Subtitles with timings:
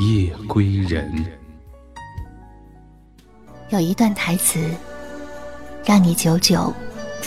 [0.00, 1.12] 夜归人。
[3.70, 4.58] 有一段台词，
[5.84, 6.72] 让你久久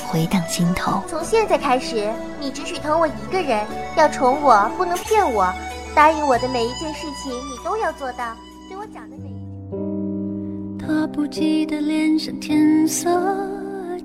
[0.05, 1.01] 回荡心头。
[1.07, 5.51] 从现在开始，你只许疼我一个人，要宠我，不能骗我。
[5.95, 8.35] 答应我的每一件事情，你都要做到。
[8.67, 9.33] 对我讲的每一
[9.71, 10.85] 句。
[10.85, 13.09] 他不记得脸上天色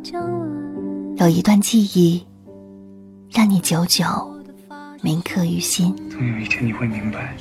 [0.03, 0.49] 将晚。
[1.17, 2.25] 有一段记忆，
[3.31, 4.05] 让你久久
[5.03, 5.95] 铭刻于心。
[6.09, 7.37] 总有一天你会明白，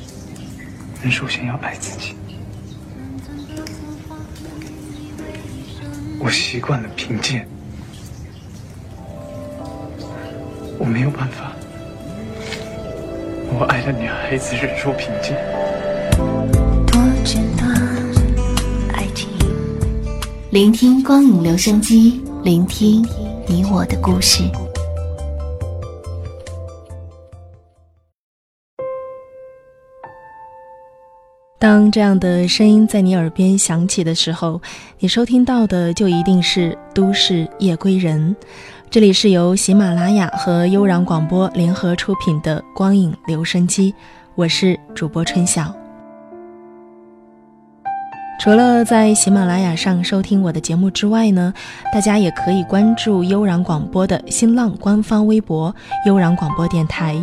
[1.02, 2.16] 人首先要爱自己。
[6.20, 7.48] 我习惯了贫贱，
[10.78, 11.54] 我没有办法。
[13.50, 15.36] 我爱的女孩子忍受贫贱。
[16.86, 17.68] 多简单，
[18.94, 19.28] 爱情。
[20.52, 23.04] 聆听光影留声机，聆听。
[23.48, 24.44] 你我的故事。
[31.62, 34.60] 当这样的声音在你耳边响起的时候，
[34.98, 38.36] 你收听到的就一定是《都市夜归人》。
[38.90, 43.94] 这里是由喜马拉雅和悠然广播联合出品的光影留声机，
[44.34, 45.72] 我是主播春晓。
[48.40, 51.54] 除了在喜马拉雅上收听我的节目之外呢，
[51.94, 55.76] 大家也可以关注悠然广播的新浪官方微博
[56.08, 57.16] “悠然广播电台”，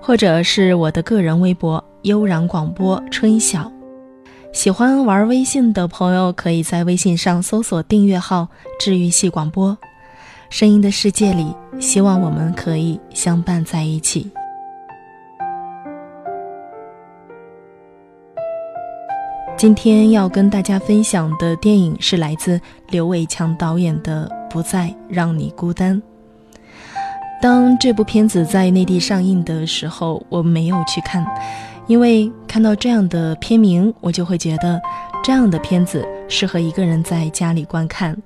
[0.00, 3.70] 或者是我的个人微博“悠然广播春晓”。
[4.54, 9.76] 喜欢玩微信的朋友，可以在微信上搜索订阅号“治愈系广播”。
[10.48, 14.30] 声音的世界里，希望我们可以相伴在一起。
[19.56, 26.00] 今天要跟大家分享的电影是来自刘伟强导演的《不再让你孤单》。
[27.40, 31.24] 当这部片子在内地上映的时候，我没有去看，
[31.86, 34.80] 因为看到这样的片名，我就会觉得
[35.22, 38.16] 这样的片子适合一个人在家里观看，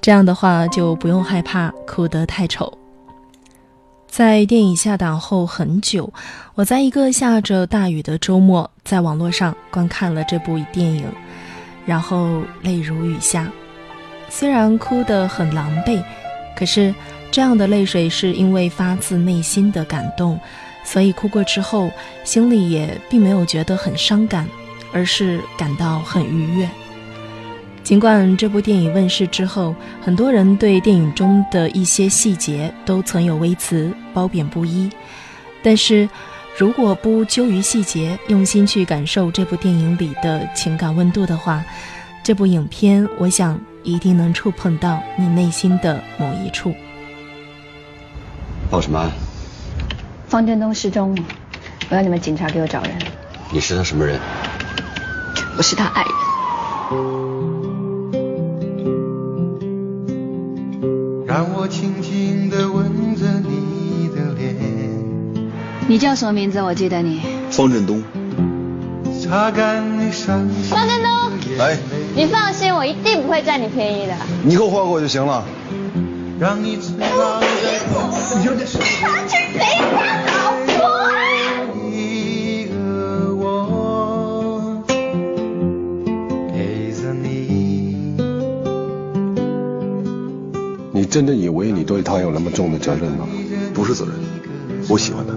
[0.00, 2.72] 这样的话就不用害怕哭得太丑。
[4.08, 6.12] 在电影下档后很久，
[6.54, 11.04] 我在一个下着大雨的周末，在网络上观看了这部电影，
[11.86, 13.50] 然后泪如雨下。
[14.28, 16.02] 虽然哭得很狼狈，
[16.56, 16.94] 可是
[17.30, 20.38] 这样的泪水是因为发自内心的感动，
[20.84, 21.90] 所以哭过之后，
[22.24, 24.48] 心里也并没有觉得很伤感，
[24.92, 26.68] 而是感到很愉悦。
[27.82, 34.90] 尽管这部电影问世之后，很多人对电影中的一些细节都存有微词、褒贬不一，
[35.62, 36.08] 但是
[36.56, 41.64] 如果不揪于细节，用心去感受这部电影里的情感温度的话，
[42.22, 46.74] 这部影片我想一定能触碰到你内心的某一处。
[48.70, 49.10] 报什么？
[50.30, 51.22] 方振东失踪了，
[51.88, 52.92] 我要你们警察给我找人。
[53.50, 54.16] 你是他什么人？
[55.58, 56.12] 我是他爱人。
[61.26, 64.54] 让我轻轻地吻着你的脸。
[65.88, 66.62] 你叫什么名字？
[66.62, 67.22] 我记得你。
[67.50, 68.00] 方振东。
[69.28, 71.10] 方振东。
[71.58, 71.76] 来。
[72.14, 74.14] 你放心，我一定不会占你便宜的。
[74.44, 75.44] 你给我换过就行了。
[76.38, 77.39] 让你知道。
[90.92, 91.04] 你？
[91.10, 93.26] 真的以为你对他有那么重的责任吗？
[93.74, 94.14] 不是责任，
[94.88, 95.34] 我喜欢他。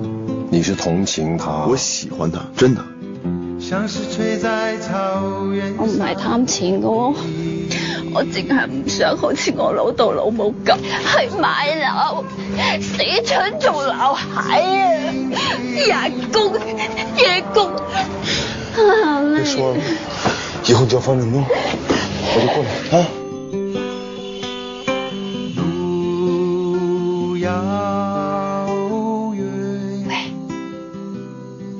[0.51, 1.65] 你是同情他？
[1.65, 2.85] 我喜欢他，真的。
[5.77, 6.87] 我唔系贪钱噶，
[8.13, 12.23] 我净系唔想好似我老豆老母咁去买楼，
[12.79, 14.21] 死蠢做老蟹
[15.91, 16.07] 啊！
[16.07, 16.53] 日工
[17.17, 17.71] 夜工，
[19.35, 19.77] 别说了，
[20.65, 22.69] 以后叫方振东，我就过来
[22.99, 23.05] 啊。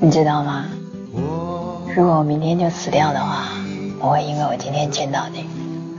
[0.00, 0.66] 你知道吗？
[1.96, 3.48] 如果我明天就死掉的话，
[4.00, 5.46] 我会因为我今天见到你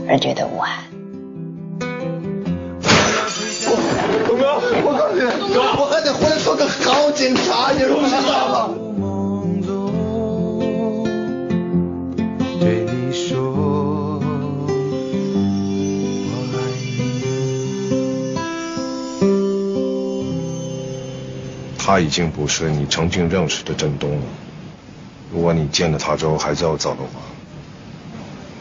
[0.08, 0.84] 而觉得无憾。
[4.28, 5.22] 东哥，我告诉你，
[5.54, 8.70] 哥，我还得回来做个好警察，你知道吗？
[21.78, 24.24] 他已经不是你曾经认识的振东了。
[25.32, 27.22] 如果你见了他之后还是要走的话，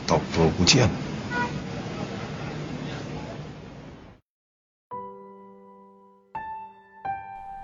[0.06, 0.90] 倒不如不见了。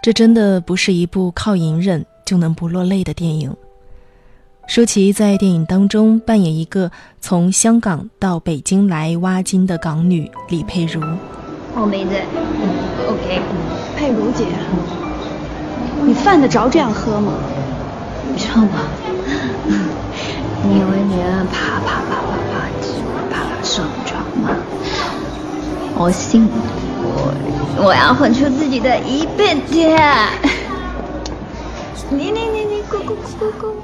[0.03, 3.55] 这真的不是一部靠隐忍就能不落泪的电影。
[4.67, 11.03] 舒淇在电影当中扮演一个从香港到北京来挖金的港女李佩如。
[11.75, 12.25] 我没在。
[13.09, 13.43] OK。
[13.97, 14.47] 佩如姐，
[16.07, 17.35] 你犯得着这样喝吗？
[18.33, 18.71] 你知道吗。
[20.63, 22.65] 你以为你能啪啪啪啪啪
[23.29, 24.57] 啪啪上床吗？
[25.97, 26.49] 我信
[27.13, 29.99] 我，我要混出自己的一片天。
[32.11, 33.75] 你你你你咕咕咕咕咕。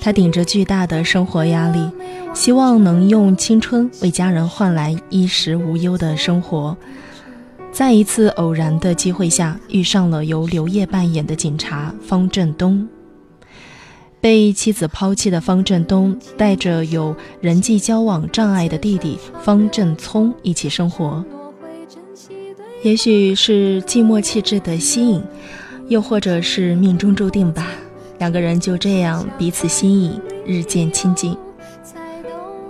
[0.00, 1.90] 他顶着巨大的生活压力，
[2.34, 6.76] 希望能用青春为家人换来衣食无忧的生活。
[7.70, 12.86] 在一次偶然的机会下，遇上了由刘烨扮演的警察方振东。
[14.20, 21.24] 被妻子抛弃的方振东，带着有人际交往障碍的弟弟方振聪一起生活。
[22.82, 25.22] 也许是寂寞气质的吸引。
[25.88, 27.66] 又或者是命中注定吧，
[28.18, 31.34] 两个人就这样彼此吸引，日渐亲近。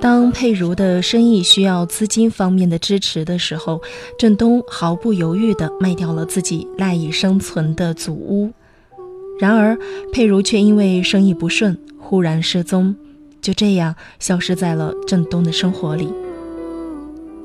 [0.01, 3.83] 当佩如的生意需要资金方面的支持的时候，
[4.17, 8.53] 振东毫不犹豫地卖掉了自己赖以生存的祖屋。
[9.39, 9.79] 然而，
[10.13, 12.95] 佩如却因为生意不顺，忽然失踪，
[13.41, 16.13] 就这样消失在了振东的生活里。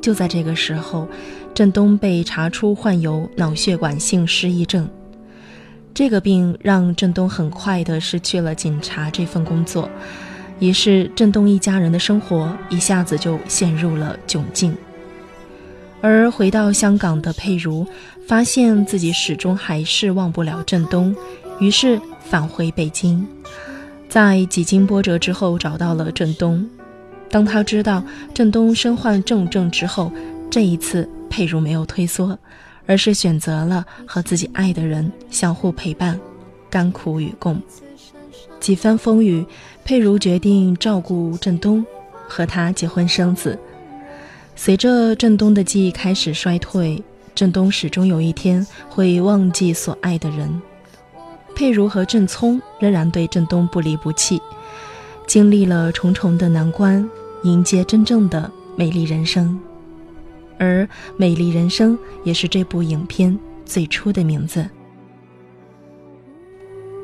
[0.01, 1.07] 就在这个时候，
[1.53, 4.89] 振东被查出患有脑血管性失忆症。
[5.93, 9.87] 这个病让振东很快的失去了警察这份工作，
[10.59, 14.75] 于是振东一家人的生活一下子就陷入了窘境。
[16.01, 17.87] 而回到香港的佩如，
[18.27, 21.15] 发现自己始终还是忘不了振东，
[21.59, 23.25] 于是返回北京，
[24.09, 26.67] 在几经波折之后找到了郑东。
[27.29, 28.03] 当他知道
[28.33, 30.11] 郑东身患重症之后，
[30.49, 32.37] 这一次佩如没有退缩。
[32.85, 36.19] 而是选择了和自己爱的人相互陪伴，
[36.69, 37.57] 甘苦与共。
[38.59, 39.45] 几番风雨，
[39.85, 41.85] 佩如决定照顾郑东，
[42.27, 43.57] 和他结婚生子。
[44.57, 47.01] 随着郑东的记忆开始衰退，
[47.33, 50.61] 郑东始终有一天会忘记所爱的人。
[51.55, 54.41] 佩如和郑聪仍然对郑东不离不弃，
[55.27, 57.07] 经历了重重的难关，
[57.43, 59.59] 迎接真正的美丽人生。
[60.57, 60.83] 而
[61.17, 64.65] 《美丽人生》也是这部影片最初的名字。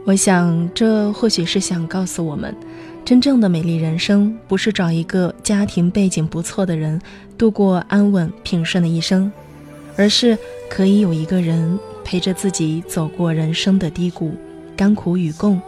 [0.06, 2.56] 我想，这或许是想告诉我们，
[3.04, 7.00] 真正的美丽人生不是找一个家庭背景不错的人
[7.38, 9.32] 度过安稳平顺的一生，
[9.98, 10.38] 而是
[10.70, 11.78] 可以有一个人
[12.10, 14.36] 陪着自己走过人生的低谷，
[14.76, 15.62] 甘苦与共，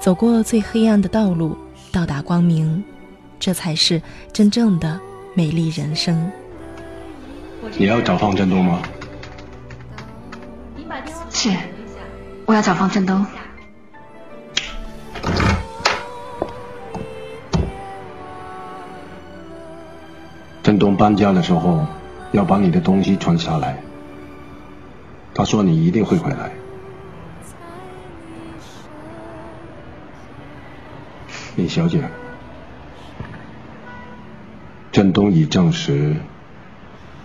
[0.00, 1.56] 走过最黑暗的道路，
[1.92, 2.82] 到达光明，
[3.38, 4.02] 这才是
[4.32, 5.00] 真正的
[5.32, 6.28] 美丽人生。
[7.78, 8.82] 你要找方振东吗？
[11.30, 11.56] 是，
[12.46, 13.24] 我要找方振东。
[20.64, 21.86] 振东搬家的时候
[22.32, 23.80] 要把你的东西传下来，
[25.36, 26.50] 他说你一定会回来。
[31.56, 32.08] 李小姐，
[34.90, 36.16] 振东已证实。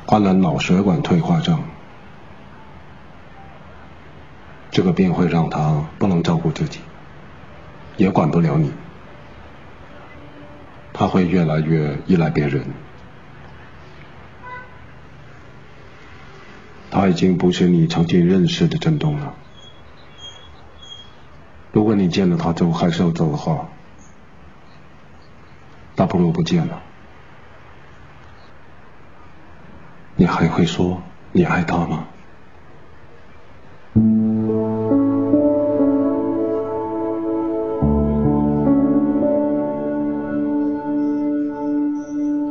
[0.06, 1.64] 患了脑血管退化症，
[4.70, 6.82] 这个病会让他不能照顾自己，
[7.96, 8.74] 也管不了你，
[10.92, 12.66] 他会越来越依赖别人，
[16.92, 19.34] 他已经不是你曾经认识的振东了。
[21.72, 23.70] 如果你见了他之后还是要走的话，
[25.96, 26.84] 那不如不见了。
[30.18, 32.06] 你还会说你爱他吗？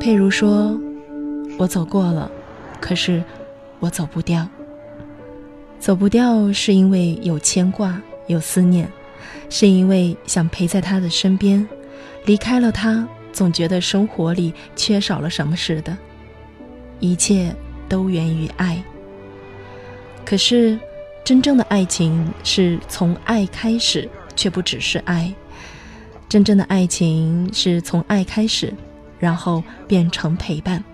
[0.00, 0.80] 佩如说
[1.59, 2.30] ：“我走过了，
[2.80, 3.23] 可是
[3.81, 4.49] 我走不掉。
[5.79, 8.89] 走不掉是因为有牵挂，有思念，
[9.49, 11.67] 是因为想陪在他的身边。
[12.27, 15.97] 离开了他，总觉得生活里缺少了什么似的。”
[17.01, 17.55] 一切
[17.89, 18.83] 都源于爱。
[20.23, 20.79] 可是，
[21.25, 24.07] 真正的爱情是从爱开始，
[24.37, 25.33] 却不只是爱。
[26.29, 28.73] 真正的爱情是从爱开始，
[29.19, 30.85] 然后变成陪伴。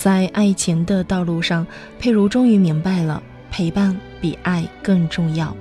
[0.00, 1.66] 在爱情的道路上，
[1.98, 5.54] 佩如终于明白了，陪伴比爱更重要，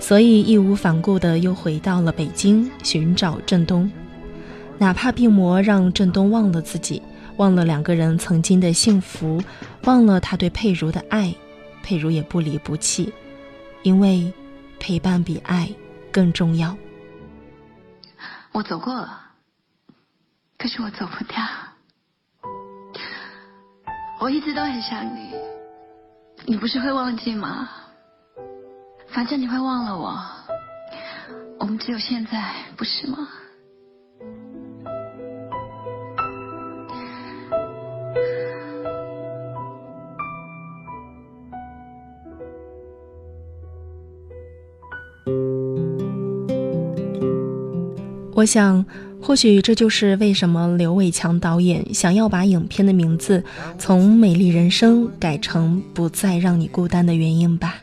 [0.00, 3.92] 所以义无反顾的又回到了北京寻找振东。
[4.78, 7.02] 哪怕病魔让振东忘了自己，
[7.36, 9.38] 忘了两个人曾经的幸福，
[9.84, 11.34] 忘了他对佩如的爱，
[11.82, 13.12] 佩如也不离不弃，
[13.82, 14.32] 因为
[14.80, 15.68] 陪伴比爱
[16.10, 16.74] 更重要。
[18.52, 19.20] 我走过了，
[20.56, 21.36] 可是我走不掉。
[24.20, 25.32] 我一直都很想你，
[26.44, 27.68] 你不是会忘记吗？
[29.08, 30.18] 反正你会忘了我，
[31.60, 33.16] 我们只有现在，不是吗？
[48.34, 48.84] 我想，
[49.20, 53.42] 或许这就是为什么刘伟强导演想要把影片的名字
[53.78, 57.76] 从《美丽人生》改成《不再让你孤单》的原因吧。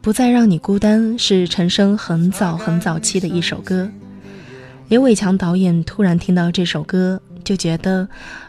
[0.00, 3.88] 不再让你孤单是陈升很早很早期的一首歌。
[4.88, 8.02] 刘伟强导演突然听到这首歌，就觉得《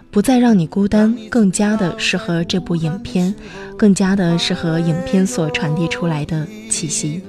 [0.09, 3.35] 不再让你孤单》更加的适合这部影片，
[3.77, 7.21] 更加的适合影片所传递出来的气息。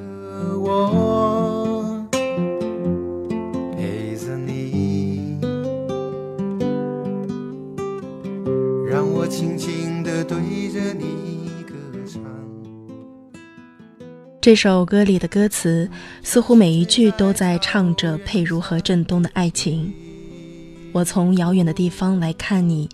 [14.44, 15.88] 这首歌里的歌词，
[16.22, 19.90] 似乎每一句都在唱着佩如和振东的爱情。
[20.92, 22.86] 我从遥远的地方来看你，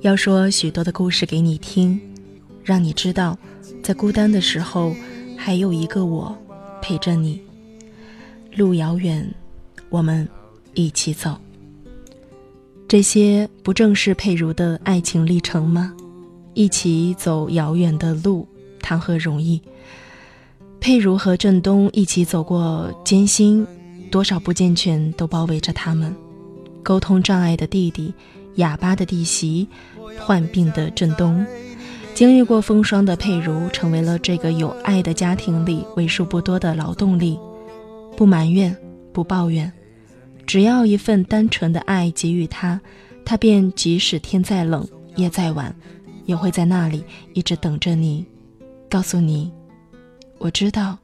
[0.00, 2.00] 要说许多的故事给你听，
[2.64, 3.38] 让你知道，
[3.84, 4.92] 在孤单的时候，
[5.36, 6.36] 还有一个我
[6.82, 7.40] 陪着你。
[8.56, 9.32] 路遥远，
[9.88, 10.28] 我们
[10.74, 11.38] 一起走。
[12.88, 15.94] 这些不正是佩如的爱情历程吗？
[16.54, 18.48] 一起走遥远的路，
[18.80, 19.62] 谈何容易？
[20.80, 23.66] 佩如和振东一起走过艰辛，
[24.10, 26.14] 多少不健全都包围着他们。
[26.82, 28.14] 沟通障碍的弟弟，
[28.56, 29.66] 哑巴的弟媳，
[30.20, 31.44] 患病的振东，
[32.14, 37.36] 经历过风霜的佩如，成为了这个有爱的家庭里为数不多的劳动力。
[38.16, 38.74] 不埋怨，
[39.12, 39.70] 不抱怨，
[40.46, 42.80] 只要一份单纯的爱给予他，
[43.24, 45.74] 他便即使天再冷，夜再晚，
[46.26, 47.02] 也会在那里
[47.34, 48.24] 一直等着你，
[48.88, 49.50] 告诉你。
[50.38, 50.98] 我知道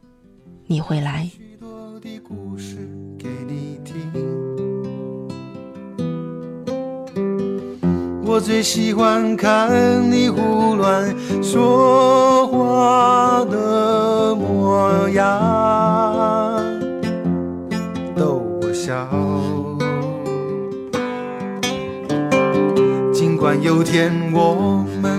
[0.67, 1.31] 你会来。
[8.25, 16.65] 我最喜欢看你胡乱说话的模样，
[18.17, 19.07] 逗我笑。
[23.13, 25.12] 尽管有天我们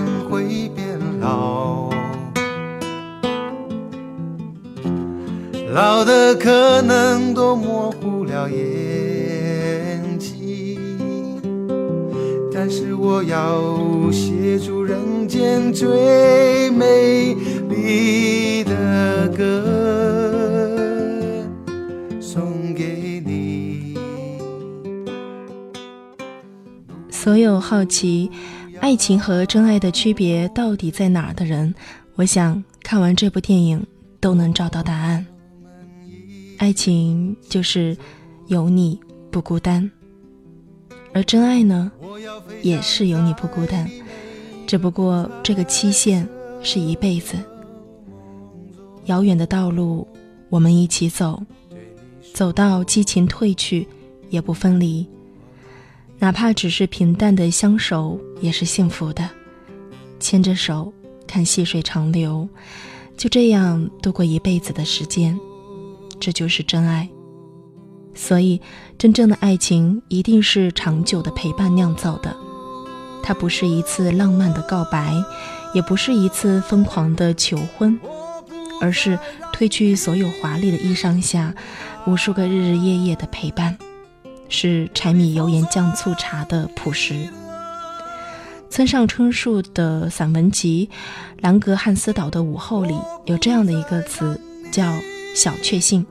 [5.74, 10.78] 老的可能都模糊了眼睛，
[12.54, 17.34] 但是我要写出人间最美
[17.68, 19.64] 丽的歌，
[22.20, 23.96] 送给你。
[27.10, 28.30] 所有好奇
[28.78, 31.74] 爱情和真爱的区别到底在哪儿的人，
[32.14, 33.84] 我想看完这部电影
[34.20, 35.26] 都能找到答案。
[36.58, 37.96] 爱情就是
[38.46, 38.98] 有你
[39.30, 39.90] 不孤单，
[41.12, 41.90] 而真爱呢，
[42.62, 43.90] 也是有你不孤单，
[44.66, 46.26] 只不过这个期限
[46.62, 47.36] 是一辈子。
[49.06, 50.06] 遥远的道路，
[50.48, 51.42] 我们一起走，
[52.32, 53.86] 走到激情褪去
[54.30, 55.06] 也不分离，
[56.18, 59.28] 哪怕只是平淡的相守，也是幸福的。
[60.20, 60.90] 牵着手，
[61.26, 62.48] 看细水长流，
[63.16, 65.38] 就这样度过一辈子的时间。
[66.24, 67.06] 这就是真爱，
[68.14, 68.58] 所以
[68.96, 72.34] 真正的爱情一定是长久的陪伴酿造的。
[73.22, 75.12] 它不是一次浪漫的告白，
[75.74, 78.00] 也不是一次疯狂的求婚，
[78.80, 79.18] 而是
[79.52, 81.54] 褪去所有华丽的衣裳下，
[82.06, 83.76] 无数个日日夜夜的陪伴，
[84.48, 87.28] 是柴米油盐酱醋茶的朴实。
[88.70, 90.88] 村上春树的散文集
[91.42, 92.94] 《兰格汉斯岛的午后》里
[93.26, 94.40] 有这样的一个词，
[94.72, 94.90] 叫。
[95.36, 96.06] 小确幸，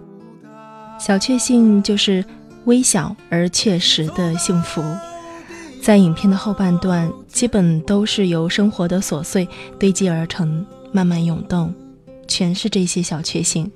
[0.99, 2.23] 小确幸就是
[2.65, 4.81] 微小而确实的幸福。
[5.81, 9.47] 在影片的后半段，基本都是由生活的琐碎
[9.77, 11.73] 堆积而成，慢慢涌动，
[12.25, 13.69] 全是这些小确幸。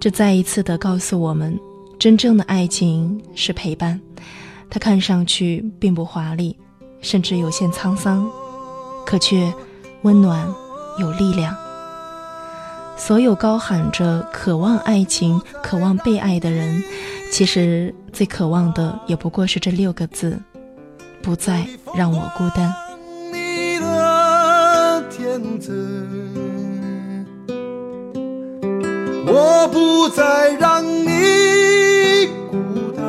[0.00, 1.56] 这再一次的告诉我们，
[1.96, 4.00] 真正的爱情是陪伴。
[4.68, 6.56] 它看上去并不华丽，
[7.00, 8.28] 甚至有些沧桑，
[9.06, 9.52] 可却
[10.02, 10.52] 温暖
[10.98, 11.56] 有力量。
[13.00, 16.84] 所有高喊着渴望爱情、渴望被爱的人，
[17.32, 20.38] 其实最渴望的也不过是这六个字：
[21.22, 22.72] 不再让我孤单。
[29.26, 32.56] 我不再让你孤
[32.96, 33.04] 单，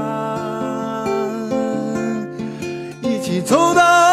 [3.04, 4.11] 一起走到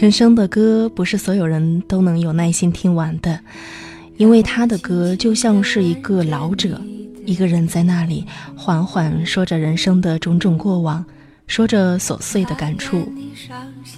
[0.00, 3.38] 陈升的歌不是所有人都能有耐心听完的，
[4.16, 6.80] 因为他的歌就像是一个老者，
[7.26, 8.24] 一个人在那里
[8.56, 11.04] 缓缓说着人生的种种过往，
[11.46, 13.12] 说着琐碎的感触。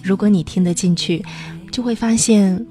[0.03, 1.25] 如果你听得进去，
[1.71, 2.67] 就会发现，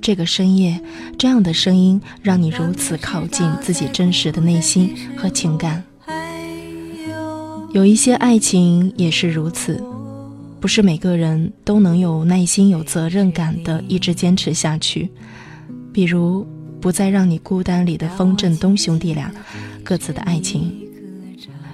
[0.00, 0.80] 这个深夜
[1.18, 5.82] 这样的声音让你如此靠近自己真实的内心和情感。
[7.72, 9.82] 有一些爱情也是如此。
[10.66, 15.08] 不是每个人都能有耐心、有责任感的一直坚持下去。
[15.92, 16.42] 比如
[16.80, 19.32] 《不再让你孤单》里的风振东兄弟俩
[19.84, 20.74] 各自的爱情。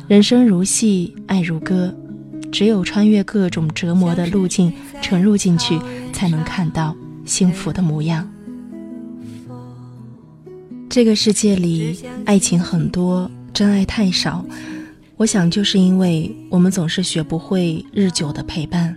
[0.08, 1.96] 人生如戏，爱如歌，
[2.52, 5.80] 只有穿越各种折磨的路径，沉入进去，
[6.12, 8.30] 才能看到幸福的模样。
[10.90, 14.44] 这个世界里，爱情很多，真爱太少。
[15.22, 18.96] 我想，就是因为我们总是学不会日久的陪伴，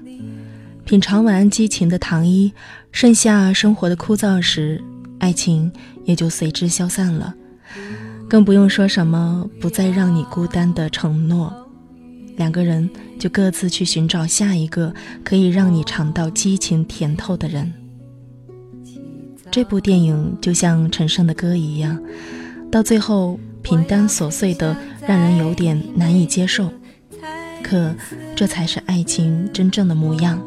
[0.84, 2.52] 品尝完激情的糖衣，
[2.92, 4.84] 剩下生活的枯燥时，
[5.20, 5.72] 爱情
[6.04, 7.36] 也就随之消散了。
[8.28, 11.54] 更不用说什么不再让你孤单的承诺，
[12.38, 14.92] 两个人就各自去寻找下一个
[15.24, 17.72] 可以让你尝到激情甜头的人。
[19.52, 22.02] 这部电影就像陈升的歌一样，
[22.72, 23.40] 到最后。
[23.66, 26.72] 平淡琐碎的，让人有点难以接受。
[27.64, 27.96] 可，
[28.36, 30.42] 这才是爱情真正的模样。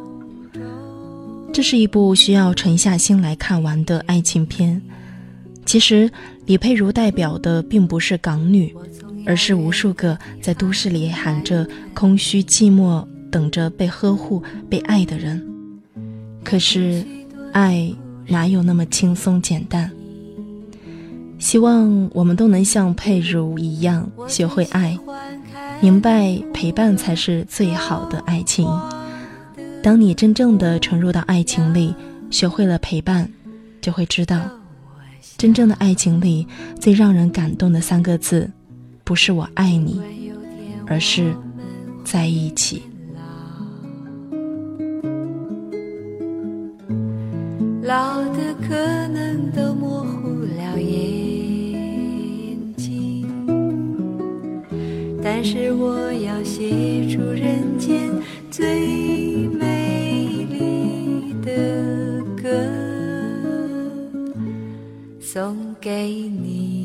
[1.53, 4.81] 这是一部需要沉下心来看完的爱情片。
[5.67, 6.11] 其实，
[6.47, 8.75] 李佩茹代表的并不是港女，
[9.27, 15.45] 而是无数个在都市里喊着空虚寂寞、等着被呵护、被爱的人。
[16.45, 17.05] 可是，
[17.53, 17.93] 爱
[18.29, 19.91] 哪有那么轻松简单？
[21.39, 24.99] 希望我们都能像佩如一样学会爱，
[25.81, 28.69] 明白陪伴才是最好的爱情。
[29.83, 31.95] 当你真正的沉入到爱情里，
[32.31, 33.31] 学会了陪伴，
[33.81, 34.41] 就会知道，
[35.37, 36.47] 真正的爱情里
[36.81, 38.51] 最让人感动的三个字，
[39.05, 40.01] 不是我爱你，
[40.87, 41.33] 而是
[42.05, 42.83] 在一起。
[47.83, 48.75] 老的可
[49.09, 50.08] 能都模糊
[55.41, 58.11] 但是我要写出人间
[58.51, 62.51] 最美丽的歌，
[65.21, 66.78] 送给你。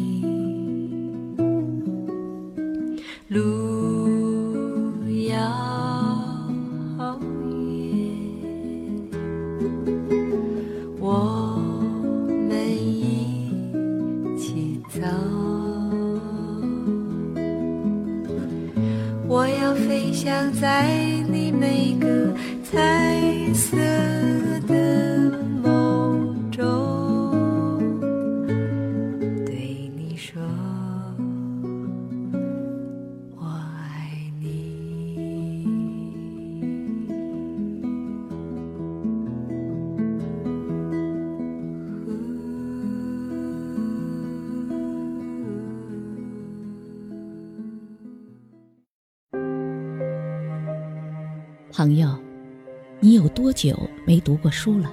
[53.53, 54.91] 久没读过书了？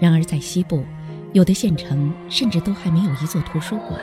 [0.00, 0.84] 然而在西部，
[1.32, 4.00] 有的县城甚至都还没有一座图书馆。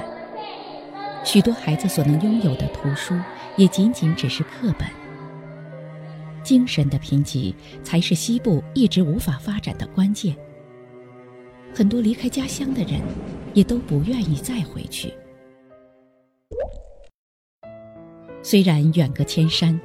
[1.23, 3.17] 许多孩子所能拥有的图书，
[3.57, 4.87] 也仅仅只是课本。
[6.43, 10.35] 精神的贫瘠，才是西部一直无法发展的关键。
[11.73, 13.01] 很多离开家乡的人，
[13.55, 15.11] 也都不愿意再回去。
[18.43, 19.79] 虽然远隔千山，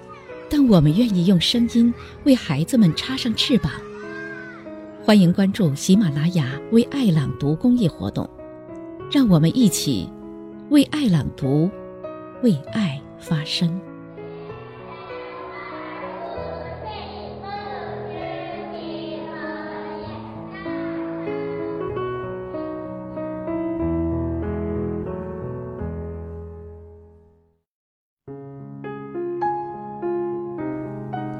[0.51, 3.71] 但我们愿意用声音为孩子们插上翅膀。
[5.03, 8.29] 欢迎关注喜马拉雅为爱朗读公益活动，
[9.11, 10.09] 让我们一起
[10.71, 11.71] 为爱朗读，
[12.43, 13.81] 为爱发声。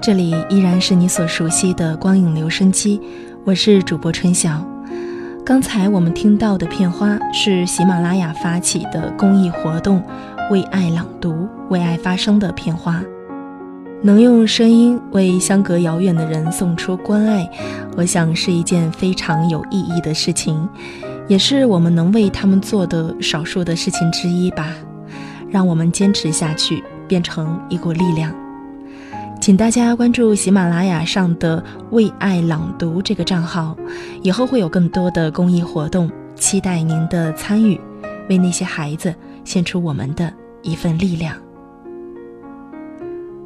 [0.03, 2.99] 这里依然是你所熟悉的光影留声机，
[3.45, 4.67] 我是主播春晓。
[5.45, 10.03] 刚才我们听到的片花是喜马拉雅发起的公益活动
[10.51, 13.03] “为爱朗读，为爱发声”的片花。
[14.01, 17.47] 能用声音为相隔遥远的人送出关爱，
[17.95, 20.67] 我想是一件非常有意义的事情，
[21.29, 24.75] 也是我们能为他们做的少数的事情之一吧。
[25.51, 28.35] 让我们坚持下去，变成一股力量。
[29.41, 33.75] 请大家关注喜马拉雅上的“为爱朗读”这个账号，
[34.23, 37.81] 以后会有更多的公益活动，期待您的参与，
[38.29, 40.31] 为那些孩子献出我们的
[40.63, 41.35] 一份力量。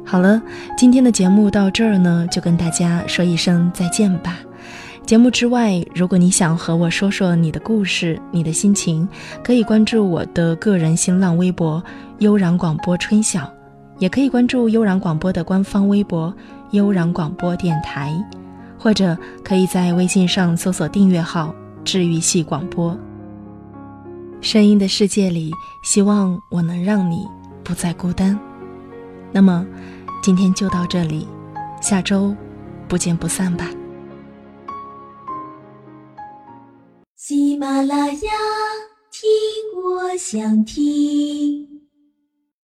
[0.05, 0.41] 好了，
[0.77, 4.37] 今天的节目到这儿呢，就跟大家说一声再见吧。
[5.05, 9.07] 节目之外，如果你想和我说说你的故事、你的心情，
[9.41, 11.81] 可以关注我的个人新浪微博
[12.19, 13.49] “悠然广播春晓”。
[13.97, 16.33] 也可以关注悠然广播的官方微博
[16.71, 18.13] “悠然广播电台”，
[18.77, 21.53] 或者可以在微信上搜索订阅号
[21.83, 22.97] “治愈系广播”。
[24.41, 25.51] 声音的世界里，
[25.83, 27.25] 希望我能让你
[27.63, 28.37] 不再孤单。
[29.31, 29.65] 那么，
[30.21, 31.27] 今天就到这里，
[31.81, 32.35] 下周
[32.87, 33.69] 不见不散吧。
[37.15, 38.31] 喜马拉雅，
[39.09, 39.27] 听
[39.83, 41.74] 我想听。